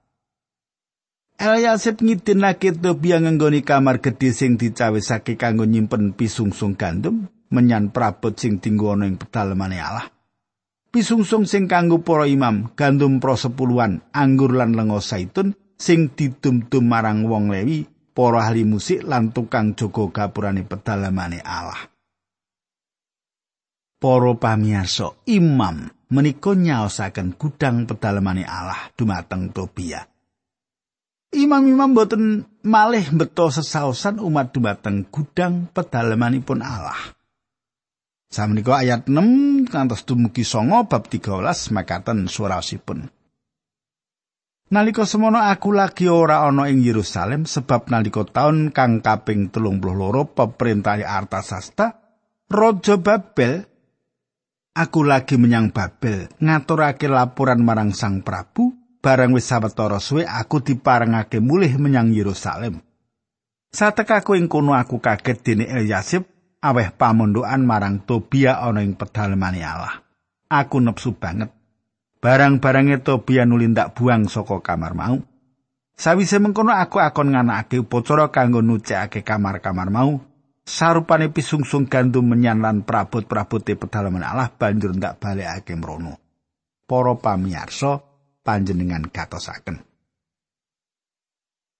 Eliasib 1.37 2.01
ngidinake 2.01 2.73
Tobia 2.73 3.21
ngenggoni 3.21 3.61
kamar 3.61 4.01
gedhe 4.01 4.33
sing 4.33 4.57
dicawisake 4.57 5.37
kanggo 5.37 5.69
nyimpen 5.69 6.17
pisungsung 6.17 6.73
gandum 6.73 7.29
menyan 7.53 7.93
prabot 7.93 8.33
sing 8.33 8.57
dinggo 8.57 8.89
ana 8.97 9.05
ing 9.05 9.21
pedalemane 9.21 9.77
Allah. 9.77 10.09
Pisungsung 10.89 11.45
sing 11.45 11.69
kanggo 11.69 12.01
para 12.01 12.25
imam, 12.25 12.73
gandum 12.73 13.21
pro 13.21 13.37
sepuluhan, 13.37 14.01
anggur 14.17 14.57
lan 14.57 14.73
lengo 14.73 14.97
saitun 14.97 15.53
sing 15.77 16.09
didum-dum 16.09 16.89
marang 16.89 17.29
wong 17.29 17.53
Lewi, 17.53 17.85
para 18.21 18.45
ahli 18.45 18.69
musik 18.69 19.01
lan 19.01 19.33
tukang 19.33 19.73
jaga 19.73 20.13
gapurane 20.13 20.61
pedalemane 20.61 21.41
Allah. 21.41 21.89
Para 23.97 24.37
pamirsa, 24.37 25.09
imam 25.25 25.89
menika 26.13 26.53
nyaosaken 26.53 27.33
gudang 27.41 27.89
pedalemane 27.89 28.45
Allah 28.45 28.93
dumateng 28.93 29.49
Tobia. 29.49 30.05
Imam-imam 31.33 31.97
boten 31.97 32.45
malih 32.61 33.09
beto 33.09 33.49
sesaosan 33.49 34.21
umat 34.21 34.53
dumateng 34.53 35.09
gudang 35.09 35.73
pedalamanipun 35.73 36.61
Allah. 36.61 37.17
Samenika 38.29 38.85
ayat 38.85 39.09
6 39.09 39.65
kantos 39.65 40.05
dumugi 40.05 40.45
songo 40.45 40.85
bab 40.85 41.09
13 41.09 41.73
makaten 41.73 42.29
surasipun. 42.29 43.20
Nalika 44.71 45.03
semono 45.03 45.35
aku 45.43 45.75
lagi 45.75 46.07
ora 46.07 46.47
ana 46.47 46.71
ing 46.71 46.79
Yerusalem 46.79 47.43
sebab 47.43 47.91
nalika 47.91 48.23
taun 48.23 48.71
kang 48.71 49.03
kaping 49.03 49.51
32 49.51 49.83
peperintah 50.31 50.95
Artasasta 50.95 51.99
Raja 52.47 52.95
Babel 52.95 53.67
aku 54.71 55.03
lagi 55.03 55.35
menyang 55.35 55.75
Babel 55.75 56.31
ngaturake 56.39 57.11
laporan 57.11 57.59
marang 57.67 57.91
Sang 57.91 58.23
Prabu 58.23 58.71
barang 59.03 59.35
wis 59.35 59.51
sawetara 59.51 59.99
suwe 59.99 60.23
aku 60.23 60.63
diparengake 60.63 61.43
mulih 61.43 61.75
menyang 61.75 62.15
Yerusalem. 62.15 62.79
Satekaku 63.75 64.39
ing 64.39 64.47
kono 64.47 64.71
aku 64.71 65.03
kaget 65.03 65.43
dene 65.43 65.67
Elyasib 65.67 66.23
aweh 66.63 66.95
pamondokan 66.95 67.67
marang 67.67 68.07
Tobia 68.07 68.63
ana 68.63 68.79
ing 68.79 68.95
pedalemane 68.95 69.59
Allah. 69.67 69.99
Aku 70.47 70.79
nepsu 70.79 71.19
banget. 71.19 71.60
Barang-barange 72.21 73.01
Tobia 73.01 73.49
nulindak 73.49 73.97
buang 73.97 74.29
saka 74.29 74.61
kamar 74.61 74.93
mau. 74.93 75.17
Sawise 75.97 76.37
mengkono 76.37 76.69
aku 76.69 77.01
akon 77.01 77.33
nganakake 77.33 77.81
upacara 77.81 78.29
kanggo 78.29 78.61
nucekake 78.61 79.25
kamar-kamar 79.25 79.89
mau. 79.89 80.21
Sarupane 80.61 81.33
pisungsung 81.33 81.89
gandum 81.89 82.29
menyan 82.29 82.61
lan 82.61 82.85
prabot-prabote 82.85 83.73
pedalaman 83.73 84.21
Allah 84.21 84.53
banjur 84.53 84.93
ndak 84.93 85.17
balekake 85.17 85.73
mrono. 85.73 86.21
Para 86.85 87.17
pamirsa, 87.17 87.97
panjenengan 88.45 89.09
katosaken. 89.09 89.81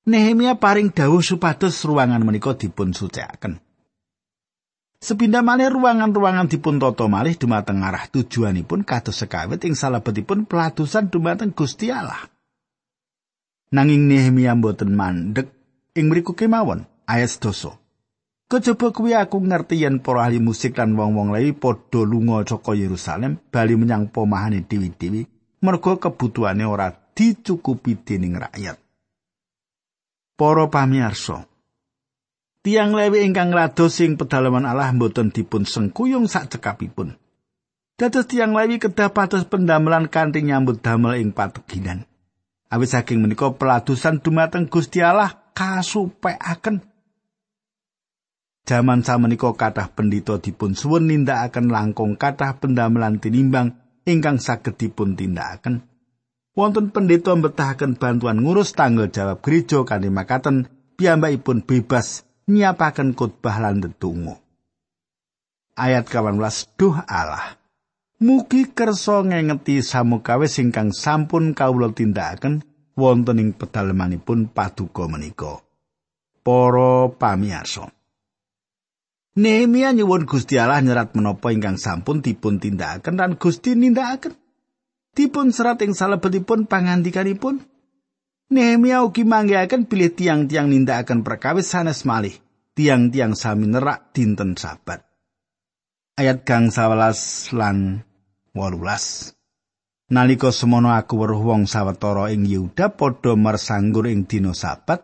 Nehemia 0.10 0.57
paring 0.57 0.89
dawuh 0.89 1.21
supados 1.21 1.86
ruangan 1.86 2.25
menika 2.25 2.57
dipun 2.57 2.89
sucikaken. 2.89 3.62
Sepindah 5.01 5.41
malih 5.41 5.74
ruangan-ruangan 5.74 6.46
dipun 6.46 6.77
tata 6.77 7.10
malih 7.10 7.34
dumateng 7.34 7.81
arah 7.81 8.05
tujuanipun 8.05 8.86
kados 8.86 9.25
sekawit 9.25 9.58
ing 9.65 9.74
salebetipun 9.74 10.46
peladusan 10.46 11.10
dumateng 11.10 11.58
Gusti 11.58 11.89
Allah. 11.89 12.29
Nanging 13.74 14.05
Nehemia 14.05 14.53
mboten 14.53 14.93
mandek 14.93 15.50
ing 15.98 16.05
mriku 16.05 16.38
kemawon 16.38 16.86
ayat 17.10 17.34
doso. 17.41 17.81
Kejaba 18.46 18.93
kuwi 18.93 19.17
aku 19.17 19.41
ngerti 19.41 19.81
yen 19.81 20.05
para 20.05 20.27
ahli 20.27 20.38
musik 20.38 20.77
lan 20.77 20.93
wong-wong 20.93 21.34
lain 21.34 21.58
padha 21.58 22.05
lunga 22.05 22.46
saka 22.46 22.77
Yerusalem 22.77 23.41
bali 23.50 23.74
menyang 23.74 24.12
pomahane 24.13 24.62
dewi-dewi 24.67 25.25
merga 25.65 25.98
kebutuhane 25.98 26.62
ora 26.67 26.93
dicukupi 26.93 28.05
dening 28.05 28.38
rakyat. 28.38 28.77
Para 30.38 30.70
pamirsa, 30.70 31.48
tiang 32.61 32.93
lewi 32.93 33.25
ingkang 33.25 33.49
rados 33.53 33.97
sing 33.97 34.17
pedalaman 34.17 34.69
Allah 34.69 34.93
mboten 34.93 35.33
dipun 35.33 35.65
sengkuyung 35.65 36.29
sak 36.29 36.53
cekapipun. 36.57 37.17
Dados 38.01 38.25
tiang 38.25 38.57
Lewi 38.57 38.81
kedah 38.81 39.13
pados 39.13 39.45
pendamelan 39.45 40.09
kanthi 40.09 40.41
nyambut 40.41 40.81
damel 40.81 41.21
ing 41.21 41.37
pateginan. 41.37 42.09
Awit 42.73 42.97
saking 42.97 43.21
menika 43.21 43.53
peladusan 43.53 44.17
dumateng 44.25 44.65
Gusti 44.65 45.05
Allah 45.05 45.29
kasupekaken. 45.53 46.81
Jaman 48.65 49.05
samenika 49.05 49.53
kathah 49.53 49.93
pendhita 49.93 50.41
dipun 50.41 50.73
suwun 50.73 51.13
nindakaken 51.13 51.69
langkung 51.69 52.17
kathah 52.17 52.57
pendamelan 52.57 53.21
tinimbang 53.21 53.77
ingkang 54.09 54.41
saged 54.41 54.81
dipun 54.81 55.13
tindakaken. 55.13 55.85
Wonten 56.57 56.89
pendhita 56.89 57.37
mbetahaken 57.37 58.01
bantuan 58.01 58.41
ngurus 58.41 58.73
tanggal 58.73 59.13
jawab 59.13 59.45
gereja 59.45 59.85
kanthi 59.85 60.09
makaten 60.09 60.73
piyambakipun 60.97 61.69
bebas 61.69 62.25
nyiapaken 62.48 63.13
khotbah 63.13 63.62
lan 63.62 63.83
ndedonga. 63.83 64.39
Ayat 65.77 66.05
18 66.10 66.77
Duh 66.77 66.98
Allah 67.05 67.62
Mugi 68.21 68.69
kersa 68.69 69.25
ngengeti 69.25 69.81
samukawis 69.81 70.62
ingkang 70.62 70.93
sampun 70.93 71.57
kawula 71.57 71.89
tindakaken 71.89 72.62
wonten 72.93 73.41
ing 73.41 73.50
pedalamanipun 73.57 74.53
paduka 74.53 75.10
menika. 75.10 75.57
Para 76.45 77.10
pamirsa. 77.17 77.89
Nehemia 79.41 79.89
nyuwun 79.98 80.29
Gusti 80.29 80.62
Allah 80.62 80.86
nyerat 80.86 81.17
menapa 81.17 81.50
ingkang 81.50 81.81
sampun 81.81 82.21
dipun 82.21 82.62
tindakaken 82.62 83.17
lan 83.17 83.41
Gusti 83.41 83.74
nindakaken. 83.74 84.38
Dipun 85.17 85.50
serat 85.50 85.81
ing 85.81 85.98
salebetipun 85.98 86.69
pangandikanipun. 86.69 87.70
Nehemia 88.51 89.00
ugi 89.08 89.24
manggihaken 89.24 89.88
bilih 89.88 90.12
tiang-tiang 90.12 90.67
nindakaken 90.67 91.24
perkawis 91.24 91.72
sanes 91.72 92.03
malih, 92.03 92.36
tiang-tiang 92.75 93.31
sami 93.31 93.72
nerak 93.72 94.12
dinten 94.12 94.60
sabat. 94.60 95.08
Ayat 96.20 96.43
gang 96.43 96.67
11 96.67 97.55
lan 97.55 98.03
wolulas. 98.51 99.31
Nalika 100.12 100.51
semono 100.51 100.91
aku 100.91 101.24
weruh 101.24 101.39
wong 101.39 101.63
sawetara 101.63 102.27
ing 102.36 102.43
Yehuda 102.43 102.91
padha 103.00 103.39
mersanggur 103.39 104.12
ing 104.12 104.27
dina 104.27 104.51
Sabat, 104.51 105.00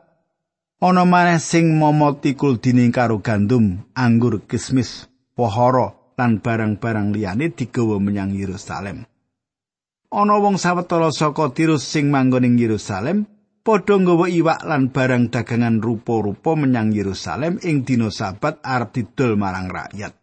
ana 0.84 1.08
maneh 1.08 1.40
sing 1.40 1.80
momoti 1.80 2.36
kuldine 2.36 2.92
karo 2.92 3.24
gandum, 3.24 3.88
anggur, 3.96 4.44
kismis, 4.44 5.08
pohara 5.32 5.96
lan 6.20 6.44
barang-barang 6.44 7.16
liyane 7.16 7.56
digawa 7.56 7.96
menyang 8.04 8.36
Yerusalem. 8.36 9.08
Ana 10.12 10.36
wong 10.36 10.60
sawetara 10.60 11.16
saka 11.16 11.56
Tirus 11.56 11.88
sing 11.88 12.12
manggon 12.12 12.44
ing 12.44 12.60
Yerusalem, 12.60 13.37
padha 13.68 14.00
nggawa 14.00 14.32
iwak 14.32 14.64
lan 14.64 14.96
barang 14.96 15.28
dagangan 15.28 15.84
rupa-rupa 15.84 16.56
menyang 16.56 16.96
Yerusalem 16.96 17.60
ing 17.68 17.84
dina 17.84 18.08
Sabat 18.08 18.64
arep 18.64 18.96
didol 18.96 19.36
marang 19.36 19.68
rakyat. 19.68 20.16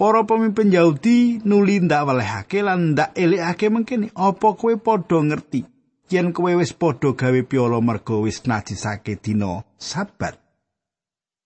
Para 0.00 0.24
pemimpin 0.24 0.72
Yahudi 0.72 1.44
nuli 1.44 1.84
ndak 1.84 2.08
welehake 2.08 2.64
lan 2.64 2.96
ndak 2.96 3.12
elekake 3.12 3.68
mengkene 3.68 4.08
apa 4.16 4.56
kowe 4.56 4.72
padha 4.80 5.20
ngerti 5.20 5.68
yen 6.08 6.32
kowe 6.32 6.48
wis 6.56 6.72
padha 6.72 7.12
gawe 7.12 7.40
piala 7.44 7.84
mergo 7.84 8.24
wis 8.24 8.48
najisake 8.48 9.20
dina 9.20 9.60
sabat. 9.76 10.40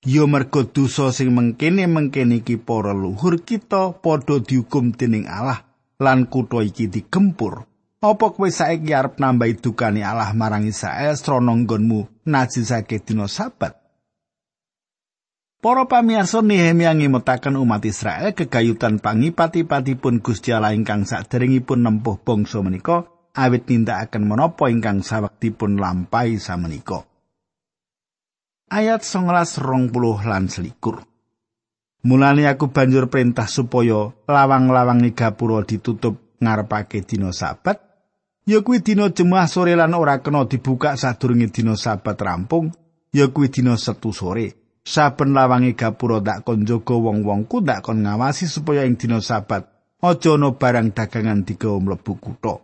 Yo 0.06 0.30
mergo 0.30 0.62
dosa 0.62 1.10
sing 1.10 1.34
mengkene 1.34 1.90
mengkene 1.90 2.46
iki 2.46 2.54
para 2.54 2.94
luhur 2.94 3.42
kita 3.42 3.98
padha 3.98 4.38
dihukum 4.38 4.94
dening 4.94 5.26
Allah 5.26 5.66
lan 5.98 6.30
kutha 6.30 6.62
iki 6.62 6.86
digempur. 6.86 7.73
Apa 8.04 8.36
kowe 8.36 8.52
saiki 8.52 8.92
arep 8.92 9.16
nambahi 9.16 9.64
dukane 9.64 10.04
Allah 10.04 10.36
marang 10.36 10.68
Israel 10.68 11.16
srana 11.16 11.56
nggonmu 11.56 12.28
najisake 12.28 13.00
dina 13.00 13.24
sabat? 13.24 13.80
Para 15.64 15.88
pamirsa 15.88 16.44
Nehemia 16.44 16.92
ngimutaken 16.92 17.56
umat 17.56 17.80
Israel 17.88 18.36
kegayutan 18.36 19.00
pangipati-patipun 19.00 20.20
Gusti 20.20 20.52
Allah 20.52 20.76
ingkang 20.76 21.08
saderengipun 21.08 21.80
nempuh 21.80 22.20
bangsa 22.20 22.60
menika 22.60 23.08
awit 23.32 23.72
nindakaken 23.72 24.28
menapa 24.28 24.68
ingkang 24.68 25.00
sawektipun 25.00 25.80
lampahi 25.80 26.36
samenika. 26.36 27.08
Ayat 28.68 29.00
19 29.00 29.88
lan 30.28 30.52
selikur. 30.52 31.08
Mulane 32.04 32.44
aku 32.52 32.68
banjur 32.68 33.08
perintah 33.08 33.48
supaya 33.48 34.12
lawang-lawang 34.28 35.00
gapura 35.16 35.64
ditutup 35.64 36.36
ngarepake 36.36 37.00
dina 37.08 37.32
sabat. 37.32 37.93
Ya 38.46 38.60
kuwi 38.60 38.84
dina 38.84 39.08
jemaah 39.08 39.48
sore 39.48 39.72
lan 39.76 39.96
ora 39.96 40.20
kena 40.20 40.44
dibuka 40.44 40.96
sadurunge 40.96 41.48
dina 41.48 41.76
sabat 41.76 42.20
rampung, 42.20 42.72
ya 43.12 43.28
kuwi 43.28 43.48
dina 43.48 43.76
setu 43.76 44.12
sore. 44.12 44.64
saben 44.84 45.32
lawange 45.32 45.72
gapura 45.72 46.20
dak 46.20 46.44
kon 46.44 46.68
jaga 46.68 46.94
wong-wongku 46.94 47.64
dak 47.64 47.80
kon 47.80 48.04
ngawasi 48.04 48.44
supaya 48.44 48.84
ing 48.84 49.00
dina 49.00 49.24
sabat 49.24 49.64
aja 50.04 50.36
ana 50.36 50.52
barang 50.52 50.92
dagangan 50.92 51.48
digawa 51.48 51.80
mlebu 51.80 52.12
kutha. 52.20 52.60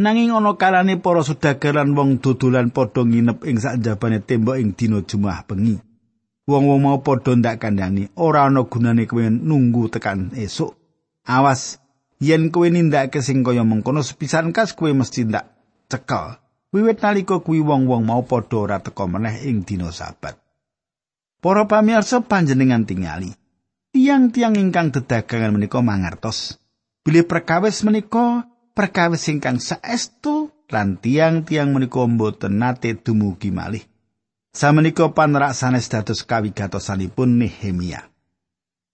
Nanging 0.00 0.32
ana 0.32 0.56
kalane 0.56 0.96
para 0.96 1.20
sedagar 1.20 1.76
lan 1.76 1.92
wong 1.92 2.24
dodolan 2.24 2.72
padha 2.72 3.04
nginep 3.04 3.44
ing 3.44 3.60
sakjabane 3.60 4.24
tembok 4.24 4.56
ing 4.56 4.72
dina 4.72 5.04
Jumat 5.04 5.44
bengi. 5.44 5.76
Wong-wong 6.48 6.80
mau 6.80 6.98
padha 7.04 7.36
ndak 7.36 7.60
kandhani, 7.60 8.08
ora 8.16 8.48
ana 8.48 8.64
gunane 8.64 9.04
kowe 9.04 9.28
nunggu 9.28 9.92
tekan 9.92 10.32
esuk. 10.32 10.74
Awas, 11.28 11.78
yen 12.22 12.54
kowe 12.54 12.70
nindakake 12.70 13.18
sing 13.18 13.42
kaya 13.42 13.66
mengkono 13.66 14.06
sepisan 14.06 14.54
kas 14.54 14.78
kowe 14.78 14.94
mesti 14.94 15.26
ndak 15.26 15.50
cekel. 15.90 16.38
Wiwit 16.72 17.04
nalika 17.04 17.42
kuwi 17.44 17.60
wong-wong 17.60 18.08
mau 18.08 18.24
padha 18.24 18.56
ora 18.56 18.78
teka 18.80 19.04
meneh 19.04 19.44
ing 19.44 19.66
dina 19.66 19.92
sabat. 19.92 20.40
Para 21.42 21.68
pamirsa 21.68 22.24
panjenengan 22.24 22.88
tingali. 22.88 23.34
Tiang-tiang 23.92 24.56
ingkang 24.56 24.88
dedagangan 24.88 25.52
menika 25.52 25.84
mangertos. 25.84 26.56
Bilih 27.04 27.28
perkawis 27.28 27.84
menika 27.84 28.48
perkawis 28.72 29.28
ingkang 29.28 29.60
saestu 29.60 30.48
lan 30.72 30.96
tiang-tiang 30.96 31.76
menika 31.76 32.00
mboten 32.08 32.56
nate 32.56 32.96
dumugi 32.96 33.52
malih. 33.52 33.84
Samenika 34.56 35.12
panerak 35.12 35.52
sanes 35.52 35.92
dados 35.92 36.24
kawigatosanipun 36.24 37.36
Nehemia. 37.36 38.11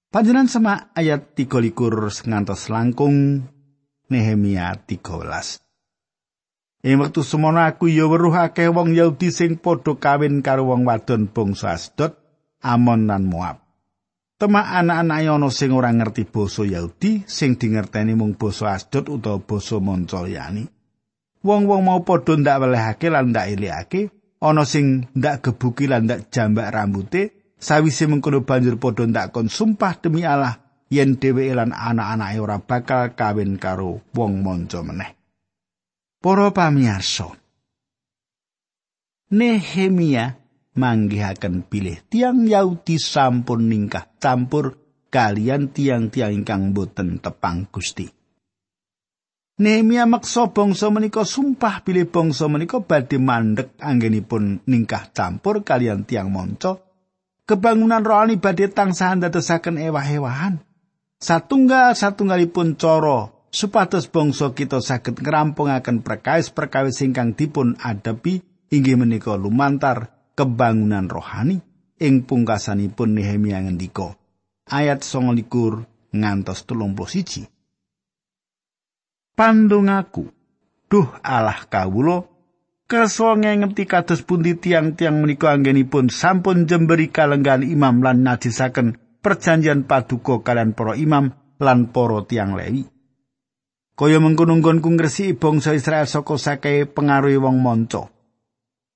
Panjenengan 0.08 0.48
semak 0.48 0.88
ayat 0.96 1.36
33 1.36 2.32
ngantos 2.32 2.72
langkung 2.72 3.44
Nehemia 4.08 4.72
13. 4.88 5.60
Ing 6.80 6.96
wektu 6.96 7.20
semono 7.20 7.60
aku 7.60 7.92
ya 7.92 8.08
weruh 8.08 8.32
akeh 8.32 8.72
wong 8.72 8.96
Yahudi 8.96 9.28
sing 9.28 9.60
padha 9.60 10.00
kawin 10.00 10.40
karo 10.40 10.72
wong 10.72 10.88
wadon 10.88 11.28
bangsa 11.28 11.76
Asdod, 11.76 12.16
Amon 12.64 13.04
lan 13.04 13.28
Moab. 13.28 13.60
Temak 14.40 14.80
anak-anak 14.80 15.28
ana 15.28 15.48
sing 15.52 15.76
ora 15.76 15.92
ngerti 15.92 16.24
basa 16.24 16.64
Yahudi, 16.64 17.28
sing 17.28 17.60
dingerteni 17.60 18.16
mung 18.16 18.32
basa 18.32 18.80
Asdod 18.80 19.12
utawa 19.12 19.44
basa 19.44 19.76
Moncolyani. 19.76 20.64
Wong-wong 21.44 21.84
mau 21.84 22.00
padha 22.00 22.32
ndak 22.32 22.64
welehake 22.64 23.12
lan 23.12 23.36
ndak 23.36 23.52
ilihake, 23.52 24.08
ana 24.40 24.64
sing 24.64 25.04
ndak 25.12 25.44
gebuki 25.44 25.84
lan 25.84 26.08
ndak 26.08 26.32
jambak 26.32 26.72
rambute, 26.72 27.37
sawise 27.58 28.06
mengkono 28.06 28.46
banjur 28.46 28.78
padha 28.78 29.04
ndak 29.04 29.34
kon 29.34 29.50
sumpah 29.50 29.98
demi 29.98 30.22
Allah 30.22 30.58
yen 30.88 31.20
dheweke 31.20 31.52
lan 31.52 31.74
anak-anake 31.74 32.38
ora 32.40 32.58
bakal 32.62 33.12
kawin 33.12 33.60
karo 33.60 34.00
wong 34.14 34.40
monco 34.40 34.80
meneh. 34.86 35.14
Para 36.18 36.50
pamirsa. 36.50 37.30
Nehemia 39.28 40.40
manggihaken 40.74 41.68
pilih 41.68 42.00
tiang 42.08 42.48
Yahudi 42.48 42.96
sampun 42.96 43.68
ningkah 43.68 44.08
campur 44.16 44.80
kalian 45.12 45.68
tiang-tiang 45.68 46.32
ingkang 46.32 46.72
boten 46.72 47.20
tepang 47.20 47.68
Gusti. 47.68 48.08
Nehemia 49.58 50.06
maksa 50.06 50.48
bangsa 50.54 50.88
menika 50.88 51.26
sumpah 51.26 51.82
pilih 51.82 52.08
bangsa 52.08 52.46
menika 52.46 52.78
badhe 52.80 53.18
mandek 53.18 53.74
anggenipun 53.82 54.64
ningkah 54.64 55.12
campur 55.12 55.60
kalian 55.60 56.08
tiang 56.08 56.32
monco. 56.32 56.87
Kebangunan 57.48 58.04
rohani 58.04 58.36
badhe 58.36 58.68
tangsahan 58.68 59.24
dadosaken 59.24 59.80
ewah-ewahan. 59.80 60.60
Satunggal 61.16 61.96
satunggalipun 61.96 62.76
coro 62.76 63.48
supados 63.48 64.06
bangsa 64.12 64.52
kita 64.52 64.84
saged 64.84 65.24
ngrampungaken 65.24 66.04
perkawis-perkawis 66.04 67.00
ingkang 67.00 67.32
dipun 67.32 67.80
adapi 67.80 68.44
inggih 68.68 69.00
menika 69.00 69.32
lumantar 69.34 70.12
kebangunan 70.36 71.08
rohani 71.08 71.64
ing 71.98 72.28
pungkasanipun 72.28 73.16
Nehemia 73.16 73.58
ngendika 73.64 74.14
ayat 74.68 75.02
29 75.02 76.14
ngantos 76.14 76.68
31 76.68 77.48
Pandungaku 79.34 80.28
duh 80.86 81.08
Allah 81.24 81.64
kawula 81.66 82.28
kersa 82.88 83.36
ngengeti 83.36 83.84
kados 83.84 84.24
pundi 84.24 84.56
tiang-tiang 84.56 85.20
menika 85.20 85.52
anggenipun 85.52 86.08
sampun 86.08 86.64
jemberi 86.64 87.12
kalenggan 87.12 87.60
imam 87.60 88.00
lan 88.00 88.24
najisaken 88.24 88.96
perjanjian 89.20 89.84
paduka 89.84 90.40
kalian 90.40 90.72
para 90.72 90.96
imam 90.96 91.36
lan 91.60 91.92
para 91.92 92.24
tiang 92.24 92.56
lewi 92.56 92.88
kaya 93.92 94.16
mengkono-nggonku 94.22 94.88
ngresiki 94.96 95.36
bangsa 95.36 95.76
Israel 95.76 96.06
saka 96.06 96.38
sake 96.38 96.86
pengaruhi 96.86 97.34
wong 97.34 97.58
monco. 97.58 98.14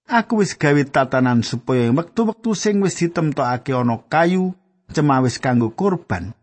Aku 0.06 0.38
wis 0.38 0.54
gawe 0.54 0.78
tatanan 0.86 1.42
supaya 1.42 1.90
wektu-wektu 1.90 2.54
sing 2.54 2.78
wis 2.78 3.02
ditemtokake 3.02 3.74
ana 3.74 3.98
kayu 4.06 4.54
cemawis 4.94 5.42
kanggo 5.42 5.74
kurban. 5.74 6.38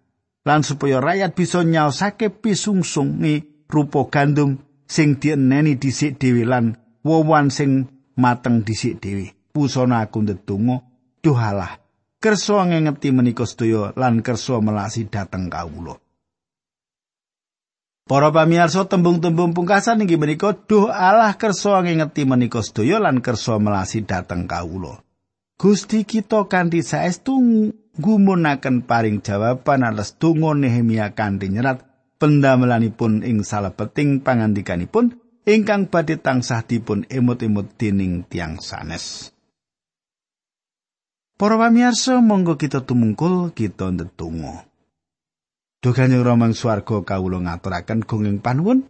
lan 0.48 0.64
supaya 0.64 1.04
rakyat 1.04 1.36
bisa 1.36 1.62
nyaosake 1.62 2.32
pisungsung 2.32 3.20
ni 3.20 3.44
rupa 3.68 4.08
gandum 4.08 4.58
sing 4.88 5.20
dieneni 5.20 5.76
dhisik 5.76 6.18
dhewe 6.18 6.48
lan 6.48 6.80
wowan 7.04 7.54
sing 7.54 7.88
mateng 8.20 8.64
dhisik 8.68 9.00
dhewe. 9.00 9.36
Pusana 9.50 10.06
aku 10.06 10.24
ndedonga 10.24 10.84
duh 11.24 11.40
Allah. 11.40 11.80
Kersa 12.20 12.68
ngengeti 12.68 13.16
menika 13.16 13.48
sedaya 13.48 13.96
lan 13.96 14.20
kersa 14.20 14.60
melasi 14.60 15.08
dhateng 15.08 15.48
kawula. 15.48 15.96
Para 18.10 18.34
pamirsa 18.34 18.90
tembung-tembung 18.90 19.56
pungkasan 19.56 20.04
inggih 20.04 20.20
menika 20.20 20.52
duh 20.52 20.92
Allah 20.92 21.38
kersa 21.40 21.80
ngingeti 21.80 22.28
menika 22.28 22.60
sedaya 22.60 23.00
lan 23.00 23.24
kersa 23.24 23.56
melasi 23.56 24.04
dhateng 24.04 24.52
kawula. 24.52 25.00
Gusti 25.60 26.08
kita 26.08 26.48
kanthi 26.48 26.84
saestu 26.84 27.36
ngumunaken 28.00 28.88
paring 28.88 29.20
jawaban 29.20 29.84
alas 29.84 30.16
donga 30.16 30.56
Nehemia 30.56 31.12
kanthi 31.12 31.52
nyerat 31.52 31.84
pendamelanipun 32.20 33.28
ing 33.28 33.44
salebeting 33.44 34.24
pangandikanipun 34.24 35.20
ingkang 35.48 35.88
badhe 35.88 36.20
tansah 36.20 36.64
dipun 36.66 37.08
emut-emut 37.08 37.76
dening 37.80 38.28
tiang 38.28 38.60
sanes. 38.60 39.32
Para 41.40 41.56
pamirsa 41.56 42.20
monggo 42.20 42.60
kita 42.60 42.84
tumungkul 42.84 43.56
kita 43.56 43.96
ndedonga. 43.96 44.68
Kanjeng 45.80 46.28
Rama 46.28 46.52
swarga 46.52 47.00
kawula 47.08 47.40
ngaturaken 47.40 48.04
gunging 48.04 48.44
panuwun 48.44 48.84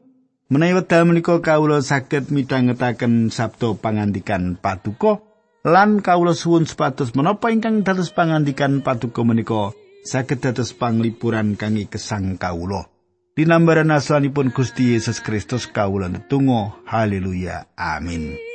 menawi 0.50 0.82
wekdal 0.82 1.06
menika 1.06 1.38
kawula 1.38 1.86
saged 1.86 2.34
midhangetaken 2.34 3.30
sabda 3.30 3.78
pangandikan 3.78 4.58
paduka 4.58 5.22
lan 5.62 6.02
kawula 6.02 6.34
suwun 6.34 6.66
sepatus 6.66 7.14
menapa 7.14 7.54
ingkang 7.54 7.86
dados 7.86 8.10
pangandikan 8.10 8.82
paduka 8.82 9.22
menika 9.22 9.78
saged 10.02 10.42
dados 10.42 10.74
panglipuran 10.74 11.54
kangge 11.54 11.86
kesang 11.86 12.42
kawula 12.42 12.90
dinambaran 13.40 13.88
asmanipun 13.88 14.52
Gusti 14.52 14.92
Yesus 14.92 15.24
Kristus 15.24 15.64
kawula 15.64 16.12
netunggal 16.12 16.76
haleluya. 16.84 17.72
Amin 17.80 18.49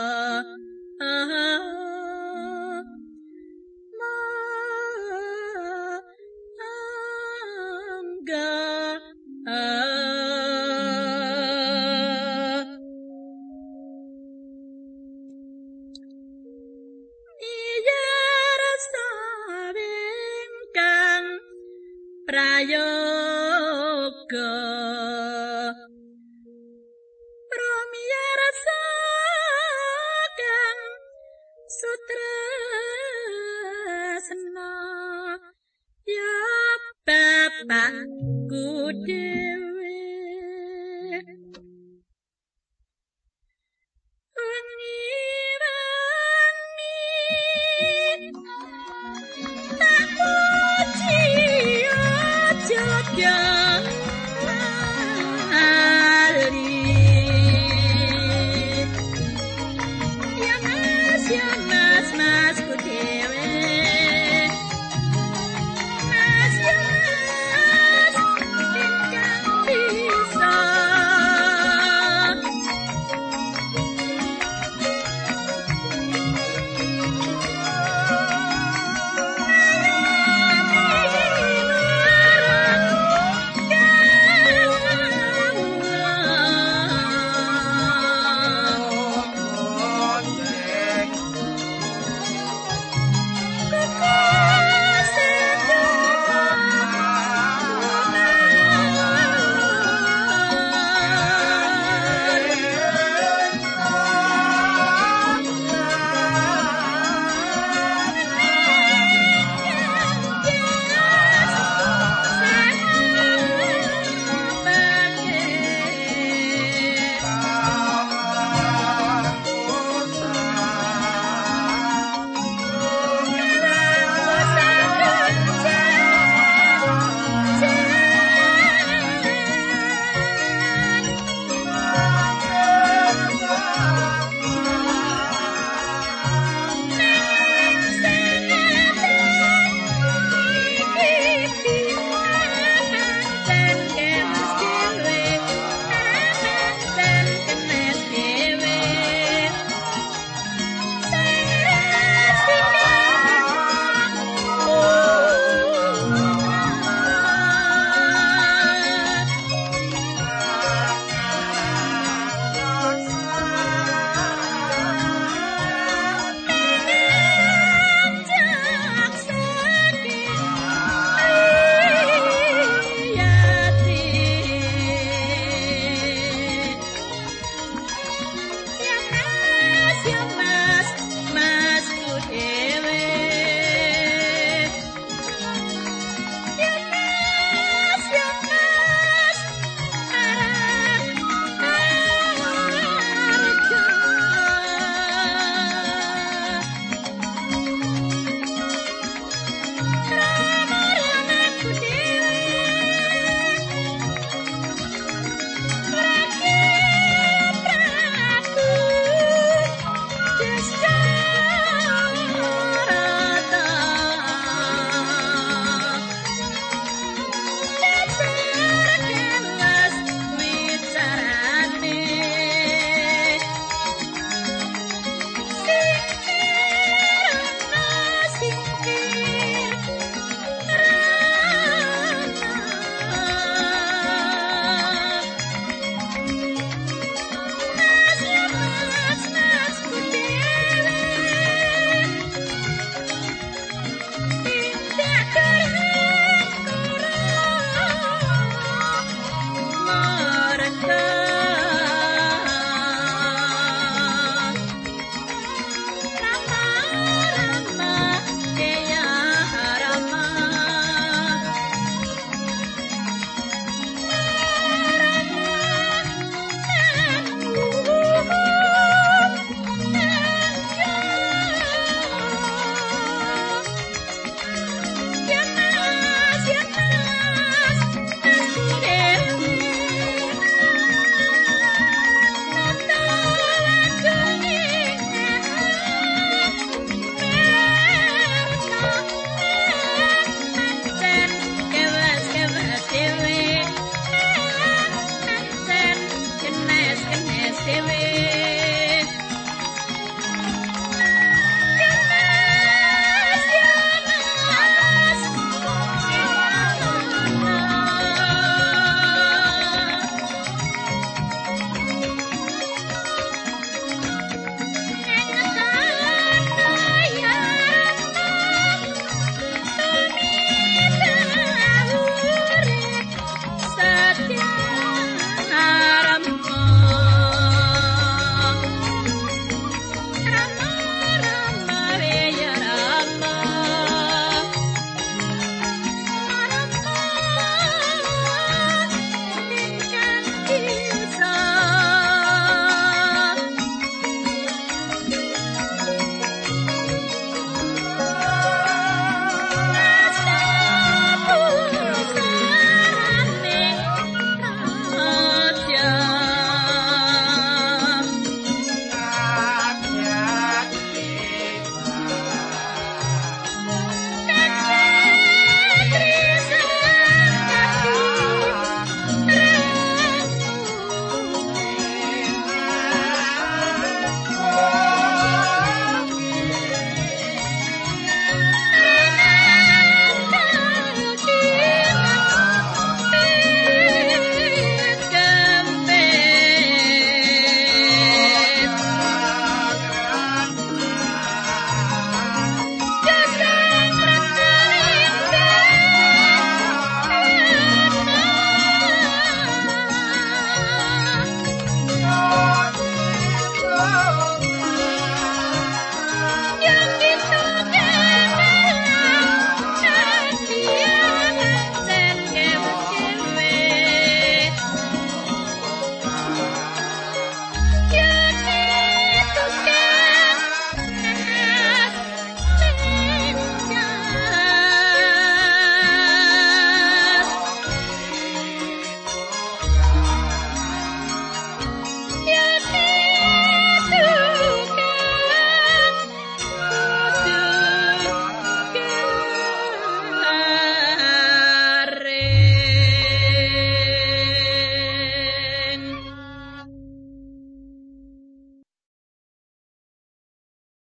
Bapak 0.00 0.46
kudu 0.98 1.79